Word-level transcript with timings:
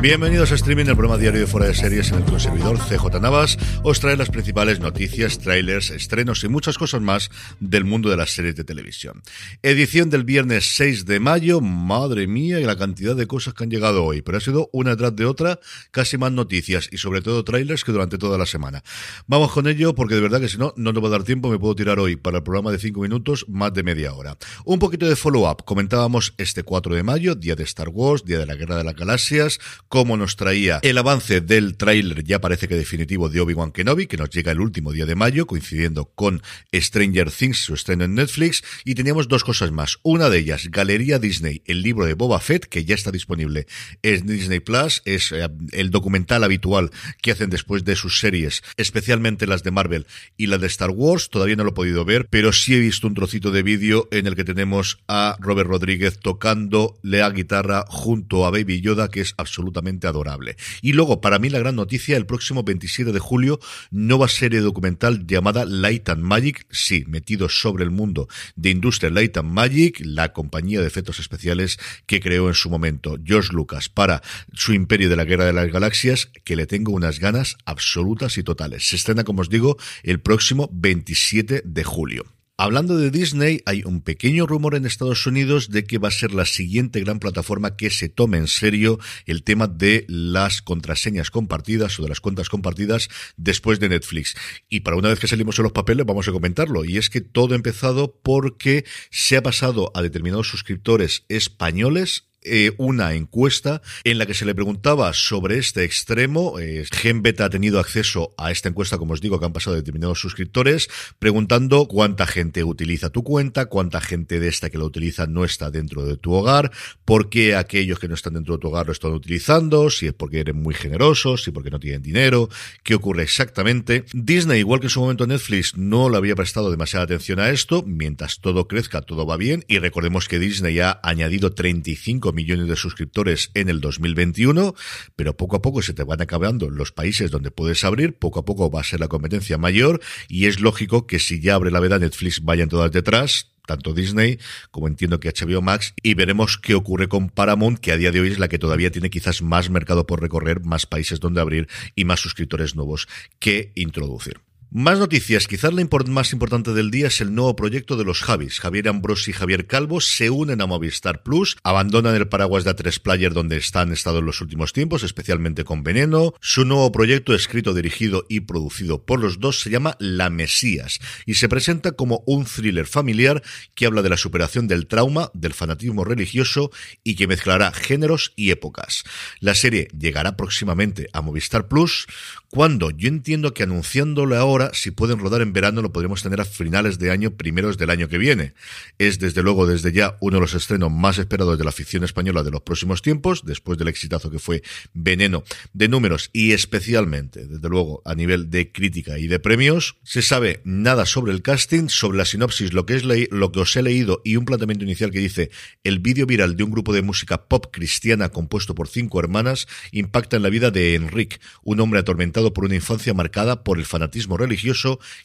Bienvenidos 0.00 0.50
a 0.50 0.54
Streaming, 0.54 0.86
el 0.86 0.96
programa 0.96 1.18
diario 1.18 1.40
de 1.40 1.46
Fuera 1.46 1.66
de 1.66 1.74
Series 1.74 2.10
en 2.10 2.20
el 2.20 2.24
que 2.24 2.36
CJ 2.36 3.20
Navas 3.20 3.58
os 3.82 4.00
trae 4.00 4.16
las 4.16 4.30
principales 4.30 4.80
noticias, 4.80 5.38
trailers, 5.38 5.90
estrenos 5.90 6.42
y 6.42 6.48
muchas 6.48 6.78
cosas 6.78 7.02
más 7.02 7.30
del 7.60 7.84
mundo 7.84 8.08
de 8.08 8.16
las 8.16 8.30
series 8.30 8.56
de 8.56 8.64
televisión. 8.64 9.22
Edición 9.62 10.08
del 10.08 10.24
viernes 10.24 10.74
6 10.76 11.04
de 11.04 11.20
mayo, 11.20 11.60
madre 11.60 12.26
mía, 12.26 12.60
y 12.60 12.64
la 12.64 12.78
cantidad 12.78 13.14
de 13.14 13.26
cosas 13.26 13.52
que 13.52 13.64
han 13.64 13.70
llegado 13.70 14.02
hoy, 14.02 14.22
pero 14.22 14.38
ha 14.38 14.40
sido 14.40 14.70
una 14.72 14.92
detrás 14.92 15.14
de 15.16 15.26
otra, 15.26 15.60
casi 15.90 16.16
más 16.16 16.32
noticias 16.32 16.88
y 16.90 16.96
sobre 16.96 17.20
todo 17.20 17.44
trailers 17.44 17.84
que 17.84 17.92
durante 17.92 18.16
toda 18.16 18.38
la 18.38 18.46
semana. 18.46 18.82
Vamos 19.26 19.52
con 19.52 19.68
ello 19.68 19.94
porque 19.94 20.14
de 20.14 20.22
verdad 20.22 20.40
que 20.40 20.48
si 20.48 20.56
no, 20.56 20.72
no 20.78 20.94
nos 20.94 21.04
va 21.04 21.08
a 21.08 21.10
dar 21.10 21.24
tiempo, 21.24 21.50
me 21.50 21.58
puedo 21.58 21.74
tirar 21.74 21.98
hoy 21.98 22.16
para 22.16 22.38
el 22.38 22.42
programa 22.42 22.72
de 22.72 22.78
5 22.78 23.02
minutos 23.02 23.44
más 23.50 23.74
de 23.74 23.82
media 23.82 24.14
hora. 24.14 24.38
Un 24.64 24.78
poquito 24.78 25.06
de 25.06 25.14
follow-up, 25.14 25.66
comentábamos 25.66 26.32
este 26.38 26.62
4 26.62 26.94
de 26.94 27.02
mayo, 27.02 27.34
día 27.34 27.54
de 27.54 27.64
Star 27.64 27.90
Wars, 27.90 28.24
día 28.24 28.38
de 28.38 28.46
la 28.46 28.54
Guerra 28.54 28.78
de 28.78 28.84
las 28.84 28.96
Galaxias, 28.96 29.60
cómo 29.90 30.16
nos 30.16 30.36
traía 30.36 30.78
el 30.82 30.96
avance 30.98 31.40
del 31.40 31.76
tráiler, 31.76 32.22
ya 32.22 32.40
parece 32.40 32.68
que 32.68 32.76
definitivo, 32.76 33.28
de 33.28 33.40
Obi-Wan 33.40 33.72
Kenobi, 33.72 34.06
que 34.06 34.16
nos 34.16 34.30
llega 34.30 34.52
el 34.52 34.60
último 34.60 34.92
día 34.92 35.04
de 35.04 35.16
mayo, 35.16 35.48
coincidiendo 35.48 36.04
con 36.14 36.42
Stranger 36.72 37.32
Things, 37.32 37.64
su 37.64 37.74
estreno 37.74 38.04
en 38.04 38.14
Netflix, 38.14 38.62
y 38.84 38.94
teníamos 38.94 39.26
dos 39.26 39.42
cosas 39.42 39.72
más. 39.72 39.98
Una 40.04 40.30
de 40.30 40.38
ellas, 40.38 40.68
Galería 40.70 41.18
Disney, 41.18 41.62
el 41.66 41.82
libro 41.82 42.06
de 42.06 42.14
Boba 42.14 42.38
Fett, 42.38 42.66
que 42.66 42.84
ya 42.84 42.94
está 42.94 43.10
disponible 43.10 43.66
en 44.04 44.28
Disney 44.28 44.60
Plus, 44.60 45.02
es 45.06 45.32
eh, 45.32 45.48
el 45.72 45.90
documental 45.90 46.44
habitual 46.44 46.92
que 47.20 47.32
hacen 47.32 47.50
después 47.50 47.84
de 47.84 47.96
sus 47.96 48.20
series, 48.20 48.62
especialmente 48.76 49.48
las 49.48 49.64
de 49.64 49.72
Marvel 49.72 50.06
y 50.36 50.46
la 50.46 50.58
de 50.58 50.68
Star 50.68 50.90
Wars, 50.90 51.30
todavía 51.30 51.56
no 51.56 51.64
lo 51.64 51.70
he 51.70 51.74
podido 51.74 52.04
ver, 52.04 52.28
pero 52.30 52.52
sí 52.52 52.76
he 52.76 52.78
visto 52.78 53.08
un 53.08 53.14
trocito 53.14 53.50
de 53.50 53.64
vídeo 53.64 54.06
en 54.12 54.28
el 54.28 54.36
que 54.36 54.44
tenemos 54.44 55.00
a 55.08 55.36
Robert 55.40 55.68
Rodríguez 55.68 56.20
tocando 56.20 56.96
la 57.02 57.28
guitarra 57.30 57.84
junto 57.88 58.46
a 58.46 58.52
Baby 58.52 58.82
Yoda, 58.82 59.08
que 59.08 59.22
es 59.22 59.34
absolutamente 59.36 59.79
adorable. 60.06 60.56
Y 60.82 60.92
luego, 60.92 61.20
para 61.20 61.38
mí 61.38 61.48
la 61.48 61.58
gran 61.58 61.76
noticia, 61.76 62.16
el 62.16 62.26
próximo 62.26 62.62
27 62.62 63.12
de 63.12 63.18
julio, 63.18 63.60
nueva 63.90 64.28
serie 64.28 64.60
documental 64.60 65.26
llamada 65.26 65.64
Light 65.64 66.08
and 66.08 66.22
Magic, 66.22 66.66
sí, 66.70 67.04
metido 67.06 67.48
sobre 67.48 67.84
el 67.84 67.90
mundo 67.90 68.28
de 68.56 68.70
industria 68.70 69.10
Light 69.10 69.36
and 69.36 69.50
Magic, 69.50 70.00
la 70.04 70.32
compañía 70.32 70.80
de 70.80 70.86
efectos 70.86 71.18
especiales 71.18 71.78
que 72.06 72.20
creó 72.20 72.48
en 72.48 72.54
su 72.54 72.70
momento 72.70 73.16
George 73.24 73.52
Lucas 73.52 73.88
para 73.88 74.22
su 74.52 74.72
imperio 74.72 75.08
de 75.08 75.16
la 75.16 75.24
Guerra 75.24 75.46
de 75.46 75.52
las 75.52 75.70
Galaxias, 75.70 76.30
que 76.44 76.56
le 76.56 76.66
tengo 76.66 76.92
unas 76.92 77.18
ganas 77.18 77.56
absolutas 77.64 78.38
y 78.38 78.42
totales. 78.42 78.88
Se 78.88 78.96
estrena, 78.96 79.24
como 79.24 79.42
os 79.42 79.48
digo, 79.48 79.76
el 80.02 80.20
próximo 80.20 80.68
27 80.72 81.62
de 81.64 81.84
julio. 81.84 82.39
Hablando 82.62 82.98
de 82.98 83.10
Disney, 83.10 83.62
hay 83.64 83.84
un 83.86 84.02
pequeño 84.02 84.46
rumor 84.46 84.74
en 84.74 84.84
Estados 84.84 85.26
Unidos 85.26 85.70
de 85.70 85.84
que 85.84 85.96
va 85.96 86.08
a 86.08 86.10
ser 86.10 86.34
la 86.34 86.44
siguiente 86.44 87.00
gran 87.00 87.18
plataforma 87.18 87.74
que 87.74 87.88
se 87.88 88.10
tome 88.10 88.36
en 88.36 88.48
serio 88.48 88.98
el 89.24 89.44
tema 89.44 89.66
de 89.66 90.04
las 90.08 90.60
contraseñas 90.60 91.30
compartidas 91.30 91.98
o 91.98 92.02
de 92.02 92.10
las 92.10 92.20
cuentas 92.20 92.50
compartidas 92.50 93.08
después 93.38 93.80
de 93.80 93.88
Netflix. 93.88 94.34
Y 94.68 94.80
para 94.80 94.98
una 94.98 95.08
vez 95.08 95.18
que 95.18 95.26
salimos 95.26 95.58
en 95.58 95.62
los 95.62 95.72
papeles, 95.72 96.04
vamos 96.04 96.28
a 96.28 96.32
comentarlo. 96.32 96.84
Y 96.84 96.98
es 96.98 97.08
que 97.08 97.22
todo 97.22 97.54
ha 97.54 97.56
empezado 97.56 98.20
porque 98.22 98.84
se 99.10 99.38
ha 99.38 99.42
pasado 99.42 99.90
a 99.94 100.02
determinados 100.02 100.50
suscriptores 100.50 101.24
españoles 101.30 102.29
eh, 102.42 102.72
una 102.78 103.14
encuesta 103.14 103.82
en 104.04 104.18
la 104.18 104.26
que 104.26 104.34
se 104.34 104.44
le 104.44 104.54
preguntaba 104.54 105.12
sobre 105.12 105.58
este 105.58 105.84
extremo. 105.84 106.58
Eh, 106.58 106.84
GenBeta 106.90 107.44
ha 107.44 107.50
tenido 107.50 107.78
acceso 107.78 108.34
a 108.38 108.50
esta 108.50 108.68
encuesta, 108.68 108.98
como 108.98 109.12
os 109.12 109.20
digo, 109.20 109.38
que 109.38 109.46
han 109.46 109.52
pasado 109.52 109.76
determinados 109.76 110.20
suscriptores, 110.20 110.88
preguntando 111.18 111.86
cuánta 111.86 112.26
gente 112.26 112.64
utiliza 112.64 113.10
tu 113.10 113.22
cuenta, 113.22 113.66
cuánta 113.66 114.00
gente 114.00 114.40
de 114.40 114.48
esta 114.48 114.70
que 114.70 114.78
la 114.78 114.84
utiliza 114.84 115.26
no 115.26 115.44
está 115.44 115.70
dentro 115.70 116.04
de 116.04 116.16
tu 116.16 116.32
hogar, 116.32 116.70
por 117.04 117.28
qué 117.28 117.56
aquellos 117.56 117.98
que 117.98 118.08
no 118.08 118.14
están 118.14 118.34
dentro 118.34 118.54
de 118.54 118.60
tu 118.60 118.68
hogar 118.68 118.86
lo 118.86 118.92
están 118.92 119.12
utilizando, 119.12 119.90
si 119.90 120.06
es 120.06 120.14
porque 120.14 120.40
eres 120.40 120.54
muy 120.54 120.74
generosos, 120.74 121.42
si 121.42 121.50
porque 121.50 121.70
no 121.70 121.78
tienen 121.78 122.02
dinero, 122.02 122.48
qué 122.82 122.94
ocurre 122.94 123.22
exactamente. 123.22 124.04
Disney, 124.12 124.60
igual 124.60 124.80
que 124.80 124.86
en 124.86 124.90
su 124.90 125.00
momento 125.00 125.26
Netflix, 125.26 125.76
no 125.76 126.08
le 126.08 126.16
había 126.16 126.34
prestado 126.34 126.70
demasiada 126.70 127.04
atención 127.04 127.40
a 127.40 127.50
esto. 127.50 127.82
Mientras 127.86 128.40
todo 128.40 128.66
crezca, 128.66 129.02
todo 129.02 129.26
va 129.26 129.36
bien. 129.36 129.64
Y 129.68 129.78
recordemos 129.78 130.28
que 130.28 130.38
Disney 130.38 130.80
ha 130.80 131.00
añadido 131.02 131.52
35 131.52 132.29
millones 132.32 132.68
de 132.68 132.76
suscriptores 132.76 133.50
en 133.54 133.68
el 133.68 133.80
2021, 133.80 134.74
pero 135.16 135.36
poco 135.36 135.56
a 135.56 135.62
poco 135.62 135.82
se 135.82 135.94
te 135.94 136.04
van 136.04 136.20
acabando 136.20 136.70
los 136.70 136.92
países 136.92 137.30
donde 137.30 137.50
puedes 137.50 137.84
abrir, 137.84 138.14
poco 138.14 138.40
a 138.40 138.44
poco 138.44 138.70
va 138.70 138.80
a 138.80 138.84
ser 138.84 139.00
la 139.00 139.08
competencia 139.08 139.58
mayor 139.58 140.00
y 140.28 140.46
es 140.46 140.60
lógico 140.60 141.06
que 141.06 141.18
si 141.18 141.40
ya 141.40 141.54
abre 141.54 141.70
la 141.70 141.80
veda 141.80 141.98
Netflix 141.98 142.44
vayan 142.44 142.68
todas 142.68 142.92
detrás, 142.92 143.50
tanto 143.66 143.94
Disney 143.94 144.38
como 144.70 144.88
entiendo 144.88 145.20
que 145.20 145.32
HBO 145.32 145.62
Max 145.62 145.94
y 146.02 146.14
veremos 146.14 146.58
qué 146.58 146.74
ocurre 146.74 147.08
con 147.08 147.28
Paramount 147.28 147.78
que 147.78 147.92
a 147.92 147.96
día 147.96 148.10
de 148.10 148.20
hoy 148.20 148.32
es 148.32 148.38
la 148.38 148.48
que 148.48 148.58
todavía 148.58 148.90
tiene 148.90 149.10
quizás 149.10 149.42
más 149.42 149.70
mercado 149.70 150.06
por 150.06 150.20
recorrer, 150.20 150.60
más 150.60 150.86
países 150.86 151.20
donde 151.20 151.40
abrir 151.40 151.68
y 151.94 152.04
más 152.04 152.20
suscriptores 152.20 152.74
nuevos 152.74 153.06
que 153.38 153.72
introducir. 153.74 154.40
Más 154.72 155.00
noticias. 155.00 155.48
Quizás 155.48 155.74
la 155.74 155.84
más 156.06 156.32
importante 156.32 156.72
del 156.72 156.92
día 156.92 157.08
es 157.08 157.20
el 157.20 157.34
nuevo 157.34 157.56
proyecto 157.56 157.96
de 157.96 158.04
los 158.04 158.22
Javis. 158.22 158.60
Javier 158.60 158.88
Ambrosi 158.88 159.32
y 159.32 159.34
Javier 159.34 159.66
Calvo 159.66 160.00
se 160.00 160.30
unen 160.30 160.60
a 160.60 160.66
Movistar 160.66 161.24
Plus, 161.24 161.56
abandonan 161.64 162.14
el 162.14 162.28
paraguas 162.28 162.62
de 162.62 162.76
A3 162.76 163.00
Player 163.02 163.32
donde 163.32 163.56
están 163.56 163.92
estado 163.92 164.20
en 164.20 164.26
los 164.26 164.40
últimos 164.40 164.72
tiempos, 164.72 165.02
especialmente 165.02 165.64
con 165.64 165.82
Veneno. 165.82 166.34
Su 166.40 166.64
nuevo 166.64 166.92
proyecto, 166.92 167.34
escrito, 167.34 167.74
dirigido 167.74 168.26
y 168.28 168.40
producido 168.40 169.04
por 169.04 169.18
los 169.18 169.40
dos, 169.40 169.60
se 169.60 169.70
llama 169.70 169.96
La 169.98 170.30
Mesías 170.30 171.00
y 171.26 171.34
se 171.34 171.48
presenta 171.48 171.90
como 171.90 172.22
un 172.26 172.44
thriller 172.44 172.86
familiar 172.86 173.42
que 173.74 173.86
habla 173.86 174.02
de 174.02 174.10
la 174.10 174.16
superación 174.16 174.68
del 174.68 174.86
trauma, 174.86 175.32
del 175.34 175.52
fanatismo 175.52 176.04
religioso 176.04 176.70
y 177.02 177.16
que 177.16 177.26
mezclará 177.26 177.72
géneros 177.72 178.32
y 178.36 178.52
épocas. 178.52 179.02
La 179.40 179.56
serie 179.56 179.88
llegará 179.98 180.36
próximamente 180.36 181.08
a 181.12 181.22
Movistar 181.22 181.66
Plus 181.66 182.06
cuando 182.50 182.90
yo 182.90 183.08
entiendo 183.08 183.54
que 183.54 183.62
anunciándolo 183.62 184.36
ahora, 184.36 184.59
si 184.72 184.90
pueden 184.90 185.18
rodar 185.18 185.40
en 185.40 185.52
verano, 185.52 185.82
lo 185.82 185.92
podremos 185.92 186.22
tener 186.22 186.40
a 186.40 186.44
finales 186.44 186.98
de 186.98 187.10
año, 187.10 187.32
primeros 187.32 187.78
del 187.78 187.90
año 187.90 188.08
que 188.08 188.18
viene. 188.18 188.52
Es 188.98 189.18
desde 189.18 189.42
luego, 189.42 189.66
desde 189.66 189.92
ya, 189.92 190.16
uno 190.20 190.36
de 190.36 190.42
los 190.42 190.54
estrenos 190.54 190.92
más 190.92 191.18
esperados 191.18 191.58
de 191.58 191.64
la 191.64 191.72
ficción 191.72 192.04
española 192.04 192.42
de 192.42 192.50
los 192.50 192.62
próximos 192.62 193.02
tiempos, 193.02 193.42
después 193.44 193.78
del 193.78 193.88
exitazo 193.88 194.30
que 194.30 194.38
fue 194.38 194.62
Veneno 194.92 195.42
de 195.72 195.88
números 195.88 196.30
y 196.32 196.52
especialmente, 196.52 197.46
desde 197.46 197.68
luego, 197.68 198.02
a 198.04 198.14
nivel 198.14 198.50
de 198.50 198.70
crítica 198.70 199.18
y 199.18 199.26
de 199.26 199.38
premios. 199.38 199.96
Se 200.02 200.22
sabe 200.22 200.60
nada 200.64 201.06
sobre 201.06 201.32
el 201.32 201.42
casting, 201.42 201.88
sobre 201.88 202.18
la 202.18 202.24
sinopsis, 202.24 202.72
lo 202.72 202.86
que 202.86 202.96
es 202.96 203.04
lo 203.04 203.52
que 203.52 203.60
os 203.60 203.76
he 203.76 203.82
leído 203.82 204.20
y 204.24 204.36
un 204.36 204.44
planteamiento 204.44 204.84
inicial 204.84 205.10
que 205.10 205.20
dice 205.20 205.50
el 205.84 205.98
vídeo 205.98 206.26
viral 206.26 206.56
de 206.56 206.64
un 206.64 206.70
grupo 206.70 206.92
de 206.92 207.02
música 207.02 207.46
pop 207.46 207.66
cristiana 207.72 208.28
compuesto 208.28 208.74
por 208.74 208.88
cinco 208.88 209.20
hermanas 209.20 209.66
impacta 209.92 210.36
en 210.36 210.42
la 210.42 210.50
vida 210.50 210.70
de 210.70 210.94
Enrique, 210.94 211.38
un 211.62 211.80
hombre 211.80 212.00
atormentado 212.00 212.52
por 212.52 212.64
una 212.64 212.74
infancia 212.74 213.14
marcada 213.14 213.64
por 213.64 213.78
el 213.78 213.86
fanatismo 213.86 214.36
religioso 214.36 214.49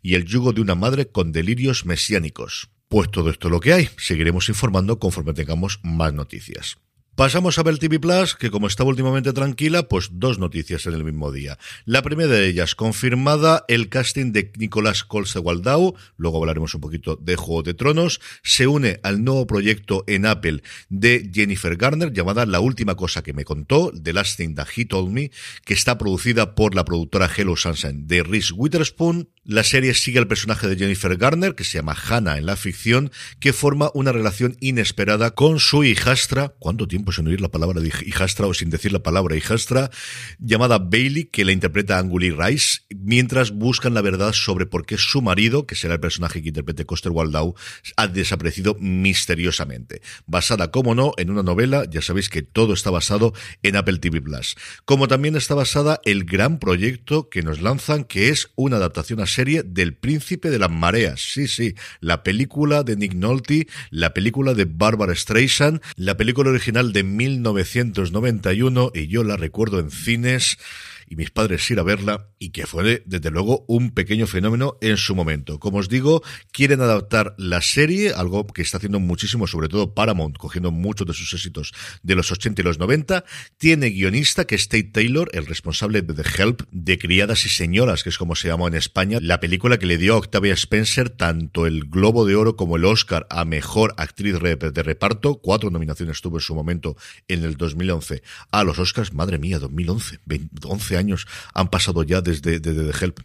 y 0.02 0.16
el 0.16 0.26
yugo 0.26 0.54
de 0.54 0.62
una 0.62 0.76
madre 0.76 1.08
con 1.08 1.32
delirios 1.32 1.86
mesiánicos. 1.86 2.70
Pues 2.88 3.10
todo 3.12 3.30
esto 3.30 3.48
es 3.48 3.52
lo 3.52 3.60
que 3.60 3.74
hay. 3.74 3.90
Seguiremos 3.98 4.50
informando 4.50 5.00
conforme 5.00 5.34
tengamos 5.34 5.80
más 5.84 6.14
noticias. 6.14 6.78
Pasamos 7.16 7.58
a 7.58 7.64
ver 7.64 7.78
TV 7.78 7.98
Plus, 7.98 8.36
que 8.36 8.52
como 8.52 8.68
estaba 8.68 8.90
últimamente 8.90 9.32
tranquila, 9.32 9.88
pues 9.88 10.10
dos 10.12 10.38
noticias 10.38 10.86
en 10.86 10.96
el 10.96 11.06
mismo 11.06 11.32
día. 11.32 11.58
La 11.86 12.02
primera 12.02 12.34
de 12.34 12.46
ellas, 12.46 12.76
confirmada 12.76 13.64
el 13.70 13.88
casting 13.88 14.34
de 14.34 14.52
Nicolás 14.58 15.06
Colse-Waldau, 15.06 15.96
luego 16.18 16.40
hablaremos 16.40 16.76
un 16.76 16.82
poquito 16.82 17.16
de 17.16 17.38
Juego 17.38 17.64
de 17.64 17.74
Tronos, 17.74 18.20
se 18.44 18.68
une 18.68 19.00
al 19.02 19.24
nuevo 19.24 19.48
proyecto 19.48 20.04
en 20.08 20.26
Apple 20.26 20.62
de 20.90 21.32
Jennifer 21.34 21.78
Garner, 21.78 22.12
llamada 22.12 22.46
La 22.46 22.60
Última 22.60 22.96
Cosa 22.96 23.24
que 23.24 23.32
me 23.32 23.46
contó, 23.46 23.94
The 23.94 24.12
Last 24.12 24.36
Thing 24.36 24.54
That 24.56 24.68
He 24.76 24.84
Told 24.84 25.14
Me, 25.14 25.32
que 25.64 25.74
está 25.74 25.98
producida 25.98 26.54
por 26.54 26.76
la 26.76 26.84
productora 26.84 27.32
Hello 27.34 27.56
Sunshine 27.56 28.08
de 28.08 28.24
Reese 28.24 28.52
Witherspoon. 28.54 29.30
La 29.48 29.64
serie 29.64 29.94
sigue 29.94 30.18
al 30.18 30.28
personaje 30.28 30.68
de 30.68 30.76
Jennifer 30.76 31.16
Garner, 31.18 31.54
que 31.54 31.64
se 31.64 31.78
llama 31.78 31.96
Hannah 31.96 32.40
en 32.40 32.48
la 32.48 32.56
ficción, 32.56 33.12
que 33.40 33.54
forma 33.54 33.92
una 33.94 34.12
relación 34.12 34.58
inesperada 34.60 35.36
con 35.36 35.60
su 35.60 35.84
hijastra. 35.84 36.56
¿Cuánto 36.58 36.88
tiempo 36.88 37.12
sin 37.12 37.28
oír 37.28 37.42
la 37.42 37.52
palabra 37.52 37.80
de 37.80 37.90
hijastra 38.08 38.48
o 38.48 38.56
sin 38.56 38.72
decir 38.72 38.92
la 38.92 39.04
palabra 39.04 39.36
hijastra? 39.36 39.92
Llamada 40.40 40.80
Bailey, 40.80 41.26
que 41.26 41.46
la 41.46 41.52
interpreta 41.52 42.00
Anguli 42.00 42.32
Rice, 42.32 42.80
mientras 42.90 43.52
buscan 43.52 43.94
la 43.94 44.02
verdad 44.02 44.34
sobre 44.34 44.66
por 44.66 44.88
qué 44.88 44.98
su 44.98 45.22
marido, 45.22 45.68
que 45.68 45.76
será 45.76 45.94
el 45.94 46.00
personaje 46.00 46.42
que 46.42 46.48
interprete 46.48 46.88
Coster 46.88 47.12
Waldau, 47.12 47.54
ha 47.98 48.08
desaparecido 48.08 48.76
misteriosamente. 48.80 50.02
Basada, 50.26 50.72
como 50.72 50.96
no, 50.96 51.14
en 51.18 51.30
una 51.30 51.44
novela, 51.44 51.86
ya 51.88 52.02
sabéis 52.02 52.30
que 52.30 52.42
todo 52.42 52.74
está 52.74 52.90
basado 52.90 53.32
en 53.62 53.76
Apple 53.76 54.00
TV 54.00 54.24
Plus. 54.24 54.56
Como 54.86 55.08
también 55.08 55.36
está 55.36 55.54
basada 55.54 56.02
el 56.04 56.26
gran 56.26 56.58
proyecto 56.58 57.30
que 57.30 57.44
nos 57.44 57.62
lanzan, 57.62 58.06
que 58.06 58.30
es 58.30 58.50
una 58.56 58.78
adaptación 58.78 59.20
a 59.20 59.35
serie 59.36 59.64
del 59.64 59.94
Príncipe 59.94 60.50
de 60.50 60.60
las 60.60 60.72
Mareas. 60.72 61.20
Sí, 61.20 61.50
sí, 61.50 61.76
la 62.00 62.24
película 62.24 62.84
de 62.84 62.96
Nick 62.96 63.16
Nolte, 63.16 63.68
la 63.90 64.14
película 64.14 64.54
de 64.54 64.64
Barbara 64.64 65.14
Streisand, 65.14 65.82
la 65.98 66.16
película 66.16 66.52
original 66.52 66.94
de 66.94 67.04
1991 67.04 68.92
y 68.96 69.08
yo 69.08 69.26
la 69.26 69.36
recuerdo 69.36 69.80
en 69.80 69.92
cines 69.92 70.58
y 71.08 71.16
mis 71.16 71.32
padres 71.32 71.70
ir 71.70 71.80
a 71.80 71.84
verla 71.84 72.30
y 72.40 72.50
que 72.50 72.66
fue 72.66 73.04
desde 73.06 73.32
luego 73.32 73.66
un 73.68 73.92
pequeño 73.92 74.28
fenómeno 74.28 74.78
en 74.82 74.98
su 74.98 75.16
momento. 75.16 75.60
Como 75.60 75.78
os 75.78 75.90
digo, 75.90 76.24
quieren 76.52 76.82
adaptar 76.82 77.36
la 77.38 77.62
serie, 77.62 78.12
algo 78.14 78.46
que 78.48 78.62
está 78.62 78.78
haciendo 78.78 79.00
muchísimo, 79.00 79.48
sobre 79.48 79.68
todo 79.68 79.94
Paramount, 79.94 80.38
cogiendo 80.38 80.72
muchos 80.72 81.08
de 81.08 81.14
sus 81.14 81.34
éxitos 81.34 81.74
de 82.04 82.16
los 82.16 82.32
80 82.32 82.62
y 82.62 82.66
los 82.66 82.80
90. 82.80 83.24
Tiene 83.58 83.90
guionista 83.90 84.46
que 84.46 84.56
es 84.56 84.68
Tate 84.68 84.92
Taylor, 84.92 85.30
el 85.34 85.46
responsable 85.46 86.02
de 86.02 86.14
The 86.14 86.42
Help, 86.42 86.62
de 86.72 86.98
Criadas 86.98 87.46
y 87.46 87.50
Señoras, 87.50 88.04
que 88.04 88.10
es 88.10 88.18
como 88.18 88.36
se 88.36 88.48
llamó 88.48 88.68
en 88.68 88.76
España, 88.76 89.20
la 89.22 89.40
película 89.40 89.78
que 89.78 89.86
le 89.86 89.98
dio 89.98 90.16
a 90.16 90.18
Octavia 90.18 90.54
Spencer 90.54 91.10
tanto 91.10 91.66
el 91.66 91.86
Globo 91.86 92.26
de 92.26 92.36
Oro 92.36 92.56
como 92.56 92.78
el 92.78 92.86
Oscar 92.86 93.28
a 93.30 93.46
Mejor 93.46 93.94
Actriz 93.98 94.40
de 94.40 94.84
Reparto. 94.84 95.36
Cuatro 95.36 95.70
nominaciones 95.70 96.22
tuvo 96.22 96.38
en 96.38 96.42
su 96.42 96.56
momento 96.56 96.96
en 97.28 97.44
el 97.44 97.58
2011 97.58 98.24
a 98.52 98.64
los 98.64 98.80
Oscars. 98.80 99.14
Madre 99.14 99.38
mía, 99.38 99.60
2011, 99.60 100.20
11 100.64 100.95
años 100.98 101.28
han 101.54 101.70
pasado 101.70 102.04
ya 102.04 102.22
desde, 102.22 102.60
The 102.60 102.92
Help. 103.00 103.20